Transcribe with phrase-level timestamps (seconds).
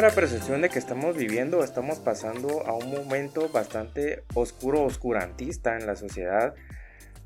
[0.00, 5.86] La percepción de que estamos viviendo, estamos pasando a un momento bastante oscuro, oscurantista en
[5.86, 6.54] la sociedad,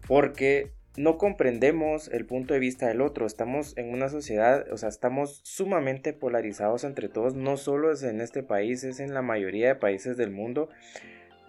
[0.07, 3.27] porque no comprendemos el punto de vista del otro.
[3.27, 8.23] Estamos en una sociedad, o sea, estamos sumamente polarizados entre todos, no solo es en
[8.23, 10.70] este país, es en la mayoría de países del mundo.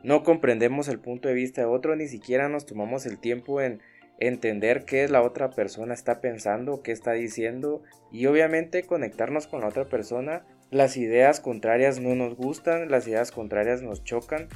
[0.03, 3.79] No comprendemos el punto de vista de otro, ni siquiera nos tomamos el tiempo en
[4.20, 9.62] entender qué es la otra persona está pensando, qué está diciendo y obviamente conectarnos con
[9.62, 10.43] la otra persona.
[10.71, 14.48] Las ideas contrarias no nos gustan, las ideas contrarias nos chocan,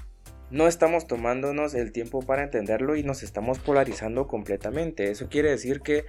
[0.49, 5.11] no estamos tomándonos el tiempo para entenderlo y nos estamos polarizando completamente.
[5.11, 6.05] Eso quiere decir que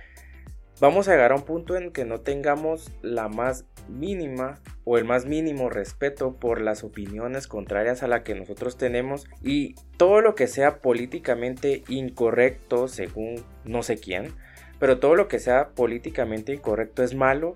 [0.80, 5.04] vamos a llegar a un punto en que no tengamos la más mínima o el
[5.04, 10.36] más mínimo respeto por las opiniones contrarias a la que nosotros tenemos y todo lo
[10.36, 14.34] que sea políticamente incorrecto según no sé quién,
[14.78, 17.54] pero todo lo que sea políticamente incorrecto es malo.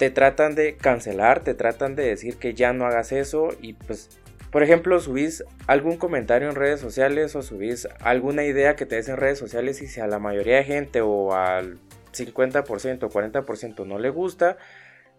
[0.00, 4.18] Te tratan de cancelar, te tratan de decir que ya no hagas eso y pues
[4.50, 9.10] por ejemplo, subís algún comentario en redes sociales o subís alguna idea que te des
[9.10, 11.78] en redes sociales y si a la mayoría de gente o al
[12.12, 14.56] 50% o 40% no le gusta,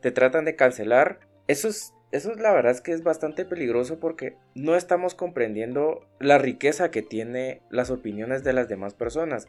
[0.02, 1.20] te tratan de cancelar.
[1.48, 6.38] Eso es, eso es la verdad que es bastante peligroso porque no estamos comprendiendo la
[6.38, 9.48] riqueza que tiene las opiniones de las demás personas.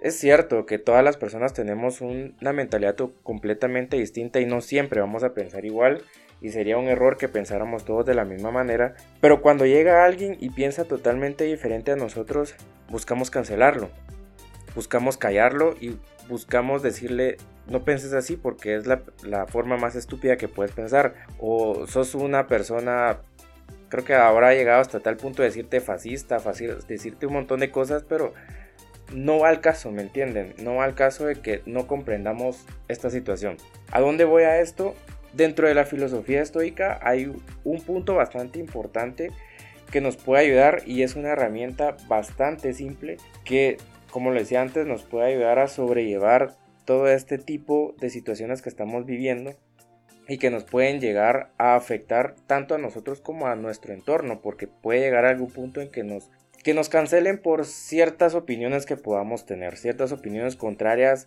[0.00, 5.24] Es cierto que todas las personas tenemos una mentalidad completamente distinta y no siempre vamos
[5.24, 6.02] a pensar igual
[6.40, 10.36] y sería un error que pensáramos todos de la misma manera, pero cuando llega alguien
[10.38, 12.54] y piensa totalmente diferente a nosotros,
[12.88, 13.90] buscamos cancelarlo,
[14.76, 19.02] buscamos callarlo y buscamos decirle no penses así porque es la,
[19.46, 23.18] forma más estúpida que puedes pensar o sos una persona
[23.88, 26.38] creo que ahora ha llegado hasta tal punto de decirte fascista,
[26.86, 28.32] decirte un montón de cosas, pero
[29.12, 30.54] no va al caso, ¿me entienden?
[30.58, 33.56] No va al caso de que no comprendamos esta situación.
[33.90, 34.94] ¿A dónde voy a esto?
[35.32, 37.32] Dentro de la filosofía estoica hay
[37.64, 39.30] un punto bastante importante
[39.90, 43.78] que nos puede ayudar y es una herramienta bastante simple que,
[44.10, 48.68] como les decía antes, nos puede ayudar a sobrellevar todo este tipo de situaciones que
[48.68, 49.54] estamos viviendo
[50.26, 54.68] y que nos pueden llegar a afectar tanto a nosotros como a nuestro entorno, porque
[54.68, 56.30] puede llegar a algún punto en que nos,
[56.68, 61.26] que nos cancelen por ciertas opiniones que podamos tener, ciertas opiniones contrarias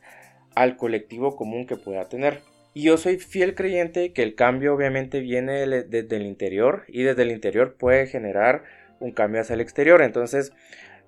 [0.53, 2.41] al colectivo común que pueda tener.
[2.75, 7.23] Y yo soy fiel creyente que el cambio obviamente viene desde el interior y desde
[7.23, 8.65] el interior puede generar
[8.99, 10.03] un cambio hacia el exterior.
[10.03, 10.53] Entonces,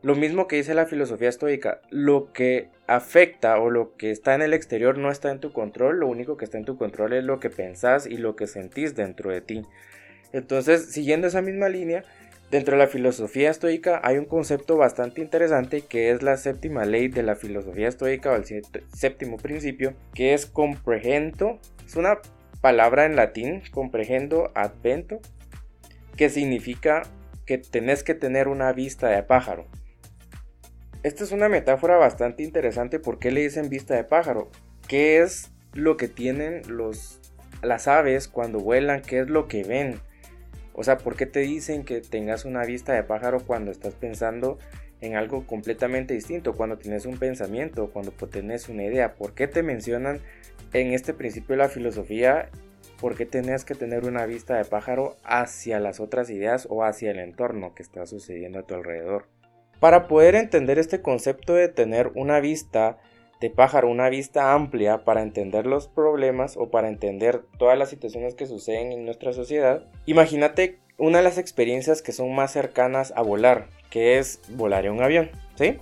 [0.01, 4.41] lo mismo que dice la filosofía estoica, lo que afecta o lo que está en
[4.41, 7.23] el exterior no está en tu control, lo único que está en tu control es
[7.23, 9.61] lo que pensás y lo que sentís dentro de ti.
[10.31, 12.03] Entonces, siguiendo esa misma línea,
[12.53, 17.07] Dentro de la filosofía estoica hay un concepto bastante interesante que es la séptima ley
[17.07, 18.45] de la filosofía estoica o el
[18.93, 21.57] séptimo principio, que es comprehendo.
[21.83, 22.19] Es una
[22.61, 25.19] palabra en latín, comprehendo advento,
[26.15, 27.01] que significa
[27.47, 29.65] que tenés que tener una vista de pájaro.
[31.01, 32.99] Esta es una metáfora bastante interesante.
[32.99, 34.51] ¿Por qué le dicen vista de pájaro?
[34.87, 37.19] ¿Qué es lo que tienen los,
[37.63, 39.01] las aves cuando vuelan?
[39.01, 39.99] ¿Qué es lo que ven?
[40.73, 44.57] O sea, ¿por qué te dicen que tengas una vista de pájaro cuando estás pensando
[45.01, 46.55] en algo completamente distinto?
[46.55, 49.13] Cuando tienes un pensamiento, cuando tienes una idea.
[49.13, 50.19] ¿Por qué te mencionan
[50.73, 52.49] en este principio de la filosofía?
[52.99, 57.11] ¿Por qué tenés que tener una vista de pájaro hacia las otras ideas o hacia
[57.11, 59.27] el entorno que está sucediendo a tu alrededor?
[59.79, 62.97] Para poder entender este concepto de tener una vista
[63.43, 68.35] de pájaro, una vista amplia para entender los problemas o para entender todas las situaciones
[68.35, 73.21] que suceden en nuestra sociedad, imagínate una de las experiencias que son más cercanas a
[73.21, 75.77] volar, que es volar en un avión, ¿sí?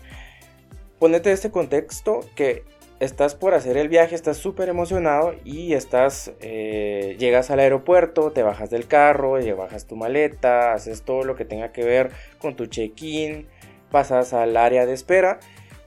[0.97, 2.63] Ponete este contexto que
[2.99, 8.41] estás por hacer el viaje, estás súper emocionado y estás, eh, llegas al aeropuerto, te
[8.41, 12.09] bajas del carro, bajas tu maleta, haces todo lo que tenga que ver
[12.39, 13.45] con tu check-in,
[13.91, 15.39] pasas al área de espera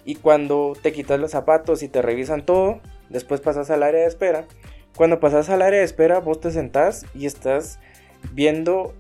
[0.05, 4.06] y cuando te quitas los zapatos y te revisan todo, después pasas al área de
[4.06, 4.45] espera.
[4.97, 7.79] Cuando pasas al área de espera, vos te sentás y estás
[8.33, 8.95] viendo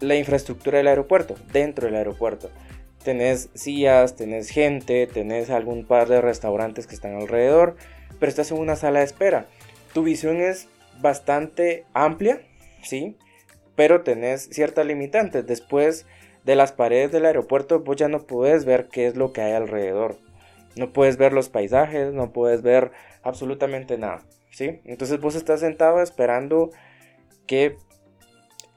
[0.00, 2.50] la infraestructura del aeropuerto, dentro del aeropuerto.
[3.04, 7.76] Tenés sillas, tenés gente, tenés algún par de restaurantes que están alrededor,
[8.18, 9.46] pero estás en una sala de espera.
[9.94, 10.68] Tu visión es
[11.00, 12.42] bastante amplia,
[12.82, 13.16] ¿sí?
[13.76, 15.46] Pero tenés ciertas limitantes.
[15.46, 16.06] Después
[16.44, 19.52] de las paredes del aeropuerto vos ya no puedes ver qué es lo que hay
[19.52, 20.16] alrededor.
[20.76, 22.92] No puedes ver los paisajes, no puedes ver
[23.22, 24.80] absolutamente nada, ¿sí?
[24.84, 26.70] Entonces vos estás sentado esperando
[27.46, 27.76] que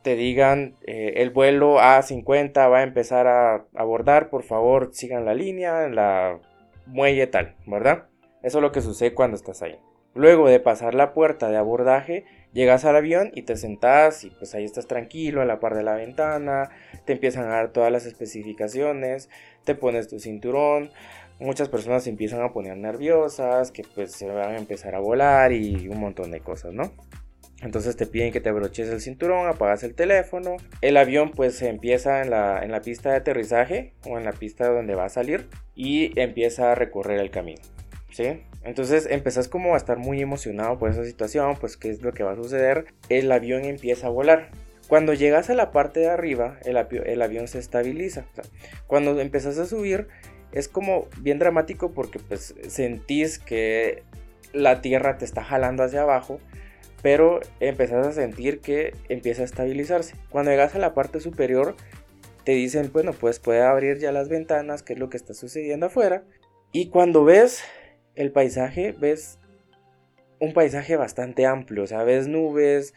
[0.01, 5.33] te digan eh, el vuelo A50 va a empezar a abordar, por favor sigan la
[5.33, 6.39] línea, la
[6.86, 8.07] muelle tal, ¿verdad?
[8.42, 9.80] Eso es lo que sucede cuando estás ahí.
[10.15, 14.54] Luego de pasar la puerta de abordaje, llegas al avión y te sentás y pues
[14.54, 16.69] ahí estás tranquilo a la par de la ventana,
[17.06, 19.30] te empiezan a dar todas las especificaciones,
[19.63, 20.92] te pones tu cinturón,
[21.39, 25.51] muchas personas se empiezan a poner nerviosas, que pues se van a empezar a volar
[25.51, 26.92] y un montón de cosas, ¿no?
[27.63, 30.57] Entonces te piden que te abroches el cinturón, apagas el teléfono.
[30.81, 34.68] El avión pues empieza en la, en la pista de aterrizaje o en la pista
[34.68, 37.62] donde va a salir y empieza a recorrer el camino.
[38.13, 38.44] ¿Sí?
[38.63, 42.24] Entonces empezás como a estar muy emocionado por esa situación, pues qué es lo que
[42.24, 42.86] va a suceder.
[43.10, 44.51] El avión empieza a volar.
[44.88, 48.25] Cuando llegas a la parte de arriba, el, el avión se estabiliza.
[48.88, 50.07] cuando empezás a subir,
[50.51, 54.04] es como bien dramático porque pues sentís que
[54.54, 56.39] la tierra te está jalando hacia abajo,
[57.01, 60.16] pero empezás a sentir que empieza a estabilizarse.
[60.30, 61.75] Cuando llegas a la parte superior,
[62.44, 65.88] te dicen, bueno, pues puede abrir ya las ventanas, qué es lo que está sucediendo
[65.88, 66.24] afuera.
[66.71, 67.63] Y cuando ves
[68.15, 69.39] el paisaje, ves
[70.39, 72.94] un paisaje bastante amplio, o sea, ves nubes,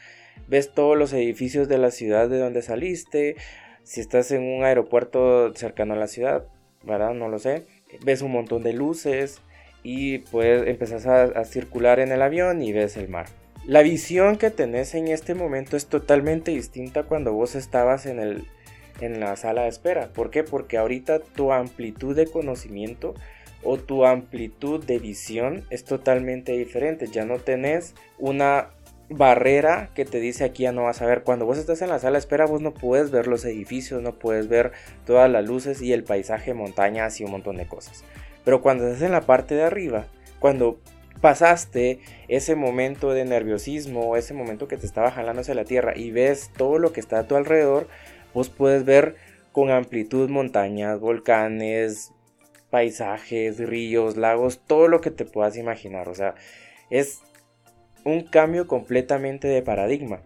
[0.48, 3.36] ves todos los edificios de la ciudad de donde saliste,
[3.82, 6.48] si estás en un aeropuerto cercano a la ciudad,
[6.82, 7.14] ¿verdad?
[7.14, 7.62] No lo sé.
[8.04, 9.40] Ves un montón de luces
[9.84, 13.26] y pues empezás a, circular en el avión y ves el mar.
[13.64, 18.44] La visión que tenés en este momento es totalmente distinta cuando vos estabas en, el,
[19.00, 20.12] en la sala de espera.
[20.12, 20.42] ¿Por qué?
[20.42, 23.14] Porque ahorita tu amplitud de conocimiento
[23.62, 27.06] o tu amplitud de visión es totalmente diferente.
[27.08, 28.70] Ya no tenés una
[29.08, 31.22] barrera que te dice aquí ya no vas a ver.
[31.22, 34.14] Cuando vos estás en la sala de espera, vos no puedes ver los edificios, no
[34.14, 34.72] puedes ver
[35.04, 38.04] todas las luces y el paisaje, montañas y un montón de cosas.
[38.44, 40.06] Pero cuando estás en la parte de arriba,
[40.38, 40.78] cuando
[41.20, 46.10] pasaste ese momento de nerviosismo, ese momento que te estaba jalando hacia la tierra y
[46.10, 47.88] ves todo lo que está a tu alrededor,
[48.34, 49.16] vos puedes ver
[49.52, 52.12] con amplitud montañas, volcanes,
[52.76, 56.10] paisajes, ríos, lagos, todo lo que te puedas imaginar.
[56.10, 56.34] O sea,
[56.90, 57.22] es
[58.04, 60.20] un cambio completamente de paradigma.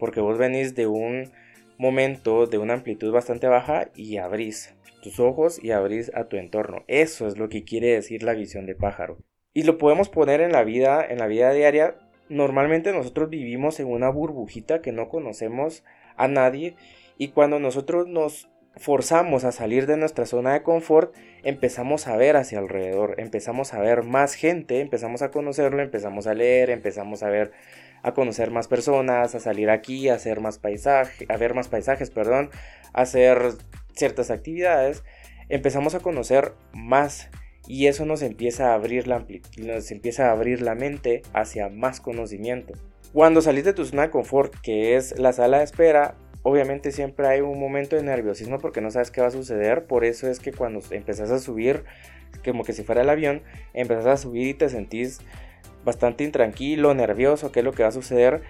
[0.00, 1.30] Porque vos venís de un
[1.78, 6.82] momento de una amplitud bastante baja y abrís tus ojos y abrís a tu entorno.
[6.88, 9.18] Eso es lo que quiere decir la visión de pájaro.
[9.52, 11.94] Y lo podemos poner en la vida, en la vida diaria.
[12.28, 15.84] Normalmente nosotros vivimos en una burbujita que no conocemos
[16.16, 16.74] a nadie
[17.16, 22.36] y cuando nosotros nos forzamos a salir de nuestra zona de confort, empezamos a ver
[22.36, 27.28] hacia alrededor, empezamos a ver más gente, empezamos a conocerlo, empezamos a leer, empezamos a
[27.28, 27.52] ver
[28.02, 32.10] a conocer más personas, a salir aquí, a hacer más paisaje, a ver más paisajes,
[32.10, 32.50] perdón,
[32.92, 33.38] a hacer
[33.94, 35.04] ciertas actividades,
[35.48, 37.30] empezamos a conocer más
[37.66, 39.24] y eso nos empieza a abrir la
[39.58, 42.74] nos empieza a abrir la mente hacia más conocimiento.
[43.12, 47.26] Cuando salís de tu zona de confort, que es la sala de espera, obviamente siempre
[47.26, 49.86] hay un momento de nerviosismo porque no sabes qué va a suceder.
[49.86, 51.84] Por eso es que cuando empezás a subir,
[52.44, 53.42] como que si fuera el avión,
[53.72, 55.20] empezás a subir y te sentís
[55.84, 58.42] bastante intranquilo, nervioso, qué es lo que va a suceder.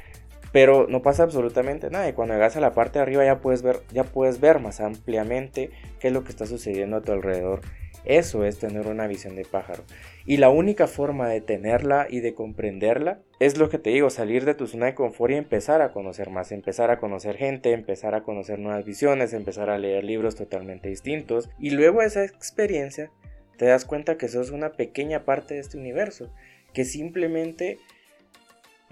[0.52, 2.08] Pero no pasa absolutamente nada.
[2.08, 4.80] Y cuando llegas a la parte de arriba ya puedes ver, ya puedes ver más
[4.80, 5.70] ampliamente
[6.00, 7.60] qué es lo que está sucediendo a tu alrededor.
[8.04, 9.84] Eso es tener una visión de pájaro.
[10.26, 14.44] Y la única forma de tenerla y de comprenderla es lo que te digo, salir
[14.44, 18.14] de tu zona de confort y empezar a conocer más, empezar a conocer gente, empezar
[18.14, 21.48] a conocer nuevas visiones, empezar a leer libros totalmente distintos.
[21.58, 23.10] Y luego esa experiencia
[23.56, 26.30] te das cuenta que sos una pequeña parte de este universo,
[26.72, 27.78] que simplemente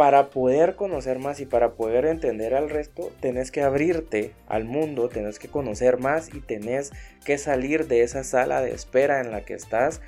[0.02, 5.08] para poder conocer más y para poder entender al resto, tenés que abrirte al mundo,
[5.08, 6.90] tenés que conocer más y tenés
[7.24, 10.00] que salir de esa sala de espera en la que estás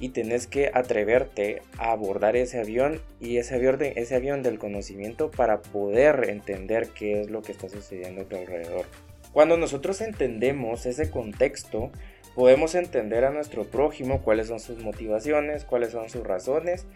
[0.00, 4.58] y tenés que atreverte a abordar ese avión y ese avión, de, ese avión del
[4.58, 8.86] conocimiento para poder entender qué es lo que está sucediendo a tu alrededor.
[9.34, 11.90] Cuando nosotros entendemos ese contexto,
[12.34, 16.86] podemos entender a nuestro prójimo cuáles son sus motivaciones, cuáles son sus razones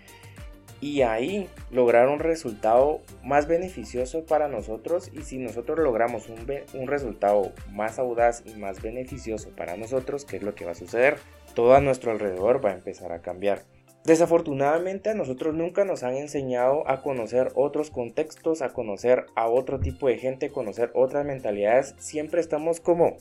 [0.80, 6.87] y ahí lograr un resultado más beneficioso para nosotros y si nosotros logramos un, un,
[6.87, 11.18] resultado más audaz y más beneficioso para nosotros, ¿qué es lo que va a suceder?
[11.54, 13.64] Todo a nuestro alrededor va a empezar a cambiar.
[14.04, 19.80] Desafortunadamente a nosotros nunca nos han enseñado a conocer otros contextos, a conocer a otro
[19.80, 21.94] tipo de gente, conocer otras mentalidades.
[21.99, 23.16] Siempre estamos como,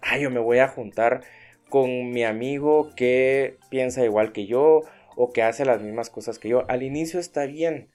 [0.00, 1.22] ay, yo me voy a juntar
[1.68, 4.82] con mi amigo que piensa igual que yo
[5.16, 6.64] o que hace las mismas cosas que yo.
[6.68, 7.90] Al inicio está bien,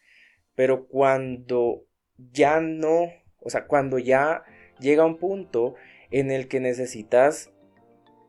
[0.56, 1.86] pero cuando
[2.18, 4.44] ya no, o sea, cuando ya
[4.80, 5.76] llega un punto
[6.12, 7.52] en el que necesitas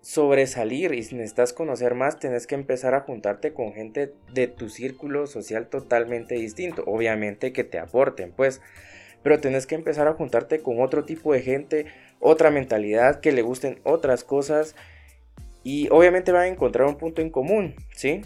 [0.01, 5.27] sobresalir y necesitas conocer más, tienes que empezar a juntarte con gente de tu círculo
[5.27, 6.83] social totalmente distinto.
[6.87, 8.61] Obviamente que te aporten, pues,
[9.23, 11.87] pero tienes que empezar a juntarte con otro tipo de gente,
[12.21, 14.77] otra mentalidad, que le gusten otras cosas
[15.63, 18.23] y obviamente van a encontrar un punto en común, ¿sí?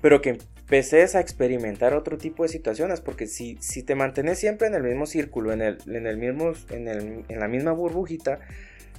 [0.00, 4.68] Pero que empeces a experimentar otro tipo de situaciones, porque si, si te mantienes siempre
[4.68, 8.40] en el mismo círculo, en, el, en, el mismo, en, el, en la misma burbujita,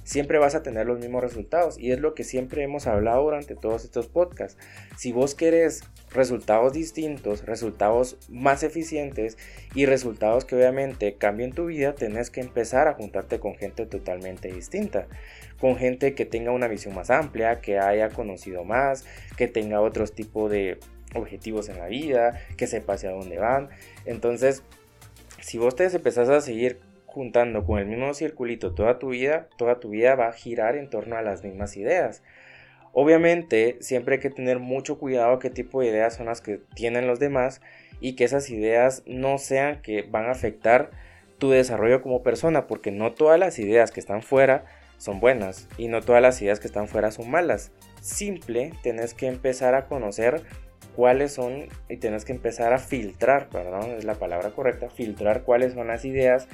[0.04, 1.78] siempre vas a tener los mismos resultados.
[1.78, 4.58] Y es lo que siempre hemos hablado durante todos estos podcasts.
[4.96, 9.38] Si vos querés resultados distintos, resultados más eficientes
[9.74, 14.52] y resultados que obviamente cambien tu vida, tenés que empezar a juntarte con gente totalmente
[14.52, 15.06] distinta.
[15.62, 20.12] Con gente que tenga una visión más amplia, que haya conocido más, que tenga otros
[20.12, 20.78] tipos de
[21.14, 23.68] objetivos en la vida, que sepa hacia dónde van.
[24.04, 24.64] Entonces,
[25.40, 29.78] si vos te empezás a seguir juntando con el mismo circulito toda tu vida, toda
[29.78, 32.24] tu vida va a girar en torno a las mismas ideas.
[32.92, 37.06] Obviamente, siempre hay que tener mucho cuidado qué tipo de ideas son las que tienen
[37.06, 37.60] los demás
[38.00, 40.90] y que esas ideas no sean que van a afectar
[41.38, 44.64] tu desarrollo como persona, porque no todas las ideas que están fuera
[45.02, 47.72] son buenas y no todas las ideas que están fuera son malas.
[48.00, 50.42] Simple, tenés que empezar a conocer
[50.94, 55.72] cuáles son y tenés que empezar a filtrar, perdón, es la palabra correcta, filtrar cuáles
[55.72, 56.46] son las ideas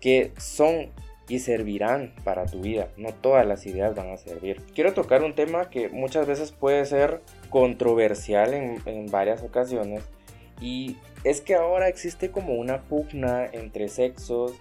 [0.00, 0.92] que son
[1.28, 2.88] y servirán para tu vida.
[2.96, 4.62] No todas las ideas van a servir.
[4.74, 7.20] Quiero tocar un tema que muchas veces puede ser
[7.50, 10.04] controversial en, varias ocasiones
[10.58, 14.54] y es que ahora existe como una pugna entre sexos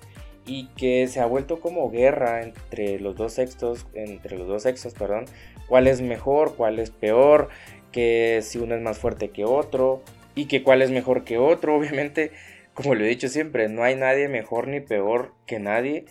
[0.48, 4.94] y que se ha vuelto como guerra entre los dos sexos, entre los dos sexos,
[4.94, 5.25] perdón,
[5.68, 7.50] cuál es mejor, cuál es peor,
[7.92, 10.01] que si uno es más fuerte que otro
[10.34, 12.32] y que cuál es mejor que otro, obviamente
[12.74, 16.06] como lo he dicho siempre, no hay nadie mejor ni peor que nadie,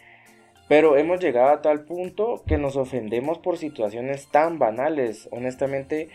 [0.68, 5.28] pero hemos llegado a tal punto que nos ofendemos por situaciones tan banales.
[5.30, 6.08] Honestamente,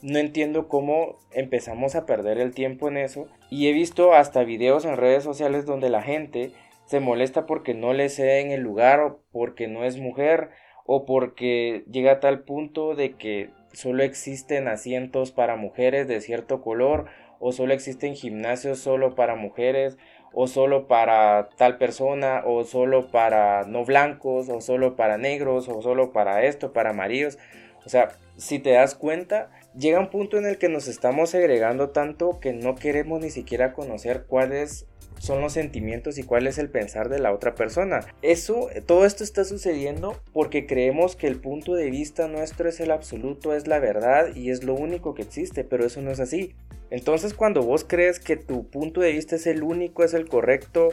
[0.00, 3.28] no entiendo cómo empezamos a perder el tiempo en eso.
[3.50, 6.52] Y he visto hasta videos en redes sociales donde la gente
[6.84, 10.50] se molesta porque no le en el lugar o porque no es mujer
[10.84, 16.60] o porque llega a tal punto de que solo existen asientos para mujeres de cierto
[16.60, 17.06] color
[17.38, 19.96] o solo existen gimnasios solo para mujeres
[20.32, 25.82] o solo para tal persona o solo para no blancos o solo para negros o
[25.82, 27.38] solo para esto, para amarillos.
[27.84, 31.90] O sea, si te das cuenta, llega un punto en el que nos estamos segregando
[31.90, 34.86] tanto que no queremos ni siquiera conocer cuáles
[35.18, 38.00] son los sentimientos y cuál es el pensar de la otra persona.
[38.22, 42.90] Eso, todo esto está sucediendo porque creemos que el punto de vista nuestro es el
[42.90, 46.56] absoluto, es la verdad y es lo único que existe, pero eso no es así.
[46.90, 50.88] Entonces cuando vos crees que tu punto de vista es el único, es el correcto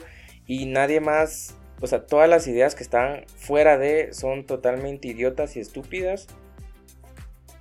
[0.46, 5.56] y nadie más, o sea, todas las ideas que están fuera de son totalmente idiotas
[5.56, 6.28] y estúpidas,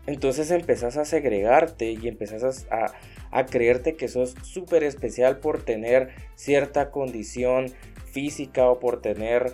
[0.08, 6.90] entonces empezás a segregarte y empezás a, creerte que sos súper especial por tener cierta
[6.90, 7.66] condición
[8.10, 9.52] física o por tener,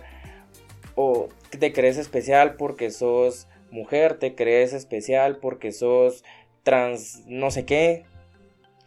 [0.95, 1.27] o
[1.59, 6.23] te crees especial porque sos mujer, te crees especial porque sos
[6.63, 8.05] trans no sé qué,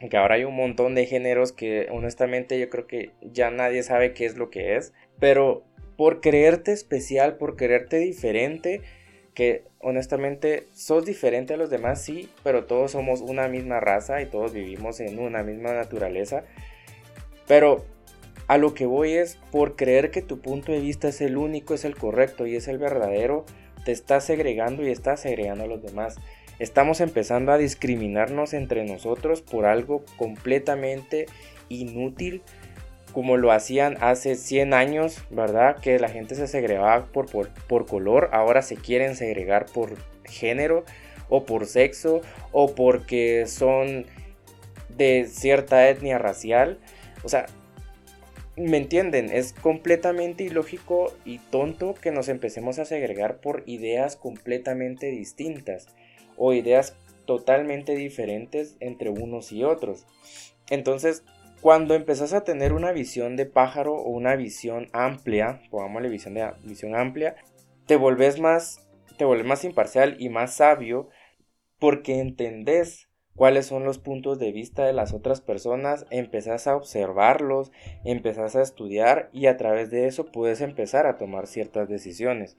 [0.08, 4.14] que ahora hay un montón de géneros que honestamente yo creo que ya nadie sabe
[4.14, 5.64] qué es lo que es, pero
[5.98, 8.80] por creerte especial, por creerte diferente,
[9.38, 14.26] que honestamente sos diferente a los demás, sí, pero todos somos una misma raza y
[14.26, 16.42] todos vivimos en una misma naturaleza,
[17.46, 17.84] pero
[18.48, 21.72] a lo que voy es por creer que tu punto de vista es el único,
[21.72, 23.44] es el correcto y es el verdadero,
[23.84, 26.16] te estás segregando y estás segregando a los demás.
[26.58, 31.26] Estamos empezando a discriminarnos entre nosotros por algo completamente
[31.68, 32.42] inútil
[33.12, 35.76] como lo hacían hace 100 años, ¿verdad?
[35.76, 40.84] Que la gente se segregaba por, por, color, ahora se quieren segregar por género
[41.28, 42.20] o por sexo
[42.52, 44.06] o porque son
[44.88, 46.78] de cierta etnia racial.
[47.22, 47.46] O sea,
[48.56, 49.30] ¿me entienden?
[49.30, 55.88] Es completamente ilógico y tonto que nos empecemos a segregar por ideas completamente distintas
[56.36, 60.06] o ideas totalmente diferentes entre unos y otros.
[60.70, 61.24] Entonces,
[61.60, 66.52] cuando empezás a tener una visión de pájaro o una visión amplia, pongámosle visión de
[66.64, 67.36] visión amplia,
[67.86, 68.88] te volvés más
[69.18, 71.08] te vuelves más imparcial y más sabio
[71.78, 77.70] porque entendés cuáles son los puntos de vista de las otras personas, empezás a observarlos,
[78.04, 82.56] empezás a estudiar y a través de eso puedes empezar a tomar ciertas decisiones.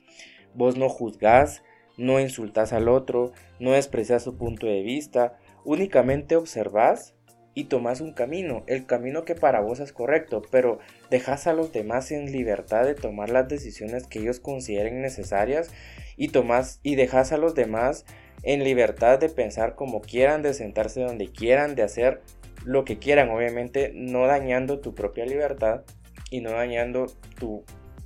[0.54, 1.64] Vos no juzgás,
[1.98, 7.16] no insultas al otro, no expresas su punto de vista, únicamente observas
[7.54, 10.80] y tomas un camino, el camino que para vos es correcto, pero
[11.10, 15.72] dejas a los demás en libertad de tomar las decisiones que ellos consideren necesarias
[16.16, 18.06] y tomas y dejas a los demás
[18.44, 22.22] en libertad de pensar como quieran, de sentarse donde quieran, de hacer
[22.66, 25.82] lo que quieran, obviamente no dañando tu propia libertad
[26.30, 27.08] y no dañando
[27.40, 27.64] tu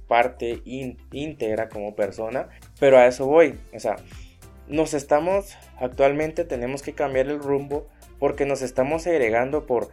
[0.08, 3.96] parte íntegra como persona, pero a eso voy, o sea,
[4.68, 7.88] nos estamos, actualmente tenemos que cambiar el rumbo
[8.24, 9.90] porque nos estamos segregando por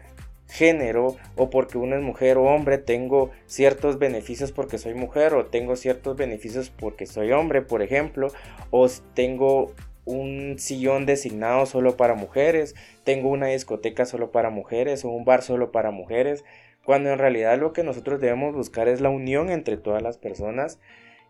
[0.47, 5.47] género o porque uno es mujer o hombre, tengo ciertos beneficios porque soy mujer o
[5.47, 8.29] tengo ciertos beneficios porque soy hombre, por ejemplo,
[8.71, 15.09] o tengo un sillón designado solo para mujeres, tengo una discoteca solo para mujeres o
[15.09, 16.45] un bar solo para mujeres,
[16.85, 20.79] cuando en realidad lo que nosotros debemos buscar es la unión entre todas las personas.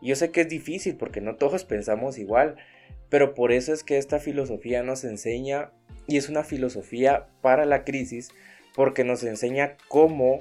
[0.02, 2.57] Yo sé que es difícil porque no todos pensamos igual,
[3.09, 5.73] pero por eso es que esta filosofía nos enseña
[6.11, 8.31] y es una filosofía para la crisis
[8.75, 10.40] porque nos enseña cómo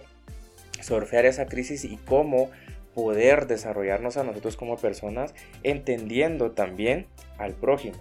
[0.81, 2.49] surfear esa crisis y cómo
[2.95, 7.05] poder desarrollarnos a nosotros como personas entendiendo también
[7.37, 7.97] al prójimo.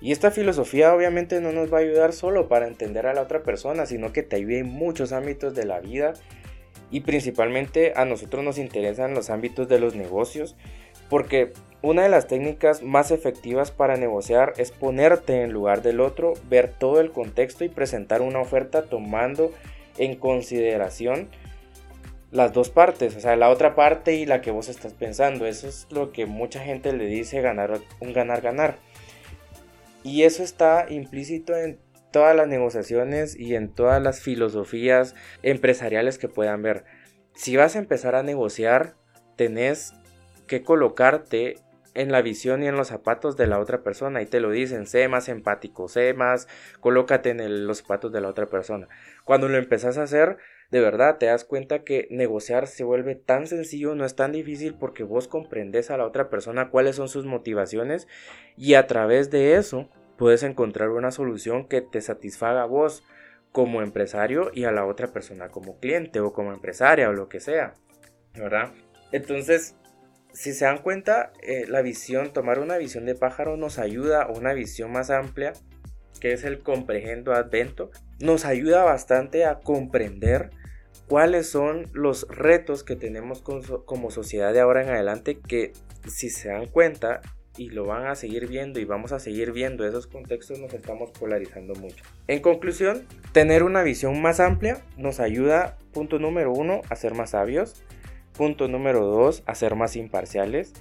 [0.00, 3.42] Y esta filosofía obviamente no nos va a ayudar solo para entender a la otra
[3.42, 6.12] persona, sino que te ayuda en muchos ámbitos de la vida
[6.92, 10.54] y principalmente a nosotros nos interesan los ámbitos de los negocios,
[11.08, 16.34] porque una de las técnicas más efectivas para negociar es ponerte en lugar del otro,
[16.48, 19.52] ver todo el contexto y presentar una oferta tomando
[19.98, 21.28] en consideración
[22.32, 25.46] las dos partes, o sea, la otra parte y la que vos estás pensando.
[25.46, 28.76] Eso es lo que mucha gente le dice ganar un ganar ganar.
[30.02, 31.78] Y eso está implícito en
[32.10, 36.84] todas las negociaciones y en todas las filosofías empresariales que puedan ver.
[37.34, 38.94] Si vas a empezar a negociar,
[39.36, 39.92] tenés
[40.46, 41.56] que colocarte
[41.96, 44.86] en la visión y en los zapatos de la otra persona y te lo dicen,
[44.86, 46.46] sé más empático, sé más,
[46.80, 48.86] colócate en los zapatos de la otra persona.
[49.24, 50.36] Cuando lo empezás a hacer,
[50.70, 54.74] de verdad te das cuenta que negociar se vuelve tan sencillo, no es tan difícil
[54.74, 58.06] porque vos comprendes a la otra persona cuáles son sus motivaciones
[58.56, 59.88] y a través de eso
[60.18, 63.04] puedes encontrar una solución que te satisfaga a vos
[63.52, 67.40] como empresario y a la otra persona como cliente o como empresaria o lo que
[67.40, 67.72] sea,
[68.34, 68.72] ¿verdad?
[69.12, 69.76] Entonces,
[70.36, 74.28] si se dan cuenta, eh, la visión, tomar una visión de pájaro nos ayuda a
[74.28, 75.54] una visión más amplia,
[76.20, 80.50] que es el comprehendo advento, nos ayuda bastante a comprender
[81.08, 85.72] cuáles son los retos que tenemos como sociedad de ahora en adelante, que
[86.06, 87.22] si se dan cuenta
[87.56, 91.12] y lo van a seguir viendo y vamos a seguir viendo esos contextos, nos estamos
[91.12, 92.04] polarizando mucho.
[92.26, 97.30] En conclusión, tener una visión más amplia nos ayuda, punto número uno, a ser más
[97.30, 97.82] sabios,
[98.36, 100.72] Punto número 2, a ser más imparciales.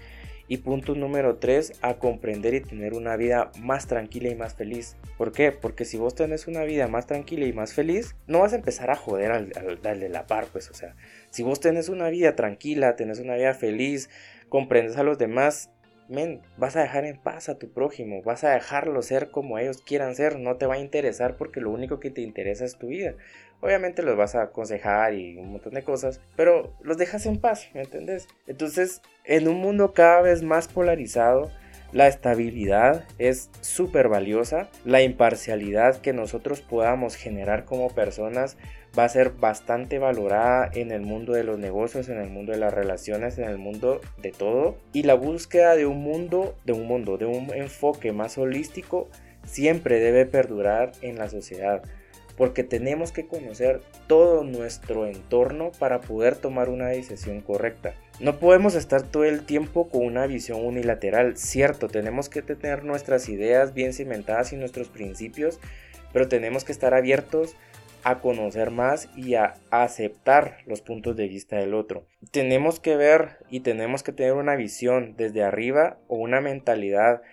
[0.48, 4.96] Y punto número 3, a comprender y tener una vida más tranquila y más feliz.
[5.18, 5.52] ¿Por qué?
[5.52, 8.92] Porque si vos tenés una vida más tranquila y más feliz, no vas a empezar
[8.92, 9.50] a joder al,
[9.82, 10.70] de la par, pues.
[10.70, 10.96] O sea,
[11.32, 14.10] si vos tenés una vida tranquila, tenés una vida feliz,
[14.50, 15.72] comprendes a los demás,
[16.10, 19.82] men, vas a dejar en paz a tu prójimo, vas a dejarlo ser como ellos
[19.82, 22.88] quieran ser, no te va a interesar porque lo único que te interesa es tu
[22.88, 23.16] vida.
[23.62, 27.70] Obviamente los vas a aconsejar y un montón de cosas, pero los dejas en paz,
[27.74, 28.28] ¿me entendés?
[28.48, 31.52] Entonces, en un mundo cada vez más polarizado,
[31.92, 38.58] la estabilidad es súper valiosa, la imparcialidad que nosotros podamos generar como personas
[38.98, 42.58] va a ser bastante valorada en el mundo de los negocios, en el mundo de
[42.58, 44.78] las relaciones, en el mundo de todo.
[44.94, 49.10] Y la búsqueda de un mundo, de un mundo, de un enfoque más holístico,
[49.46, 51.84] siempre debe perdurar en la sociedad
[52.38, 57.94] porque tenemos que conocer todo nuestro entorno para poder tomar una decisión correcta.
[58.20, 63.30] No podemos estar todo el tiempo con una visión unilateral, cierto, tenemos que tener nuestras
[63.30, 65.60] ideas bien cimentadas y nuestros principios,
[66.14, 67.56] pero tenemos que estar abiertos
[68.06, 72.06] a conocer más y a aceptar los puntos de vista del otro.
[72.32, 77.24] Tenemos que ver y tenemos que tener una visión desde arriba o una mentalidad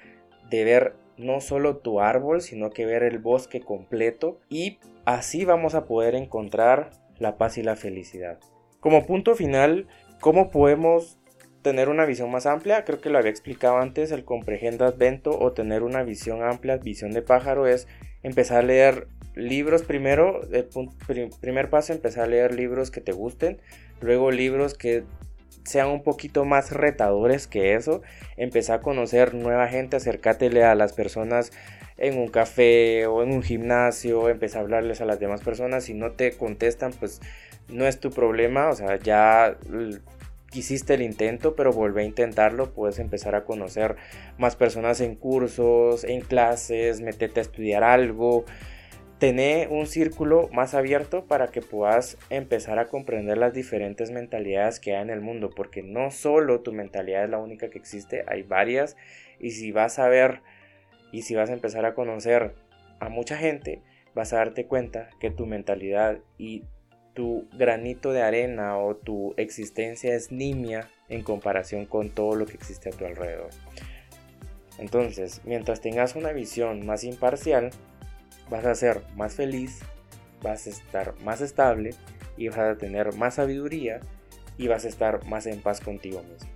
[0.48, 5.74] de ver no solo tu árbol, sino que ver el bosque completo y así vamos
[5.74, 8.40] a poder encontrar la paz y la felicidad.
[8.80, 9.88] Como punto final,
[10.22, 11.18] ¿cómo podemos
[11.60, 12.86] tener una visión más amplia?
[12.86, 17.10] Creo que lo había explicado antes, el comprehendo advento o tener una visión amplia, visión
[17.12, 17.86] de pájaro es
[18.22, 23.60] empezar a leer libros primero, el primer paso empezar a leer libros que te gusten,
[24.00, 25.04] luego libros que
[25.64, 28.02] sean un poquito más retadores que eso,
[28.36, 31.52] empezar a conocer nueva gente, acércatele a las personas
[31.98, 35.94] en un café o en un gimnasio, empezar a hablarles a las demás personas, si
[35.94, 37.20] no te contestan, pues
[37.68, 39.56] no es tu problema, o sea, ya
[40.52, 43.96] hiciste el intento, pero vuelve a intentarlo, puedes empezar a conocer
[44.38, 48.44] más personas en cursos, en clases, meterte a estudiar algo,
[49.22, 54.96] tener un círculo más abierto para que puedas empezar a comprender las diferentes mentalidades que
[54.96, 58.42] hay en el mundo, porque no solo tu mentalidad es la única que existe, hay
[58.42, 58.96] varias,
[59.38, 60.40] y si vas a ver
[61.12, 62.56] y si vas a empezar a conocer
[62.98, 63.80] a mucha gente,
[64.12, 66.64] vas a darte cuenta que tu mentalidad y
[67.14, 72.54] tu granito de arena o tu existencia es nimia en comparación con todo lo que
[72.54, 73.50] existe a tu alrededor.
[74.78, 77.70] Entonces, mientras tengas una visión más imparcial,
[78.52, 79.80] vas a ser más feliz,
[80.42, 81.94] vas a estar más estable
[82.36, 84.00] y vas a tener más sabiduría
[84.58, 86.50] y vas a estar más en paz contigo mismo.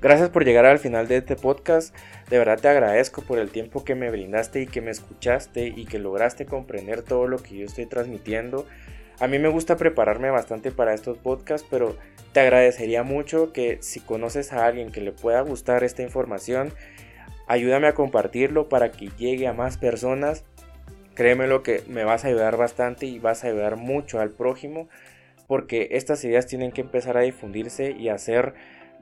[0.00, 1.94] Gracias por llegar al final de este podcast.
[2.28, 5.86] De verdad te agradezco por el tiempo que me brindaste y que me escuchaste y
[5.86, 8.66] que lograste comprender todo lo que yo estoy transmitiendo.
[9.20, 11.96] A mí me gusta prepararme bastante para estos podcasts, pero
[12.32, 16.72] te agradecería mucho que si conoces a alguien que le pueda gustar esta información,
[17.48, 20.44] ayúdame a compartirlo para que llegue a más personas.
[21.18, 24.88] Créeme lo que me vas a ayudar bastante y vas a ayudar mucho al prójimo
[25.48, 28.54] porque estas ideas tienen que empezar a difundirse y a ser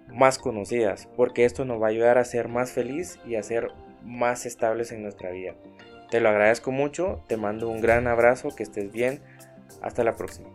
[0.09, 3.69] más conocidas, porque esto nos va a ayudar a ser más feliz y a ser
[4.03, 5.57] más estables en nuestra vida.
[6.11, 9.21] Te lo agradezco mucho, te mando un gran abrazo, que estés bien,
[9.83, 10.49] hasta la próxima.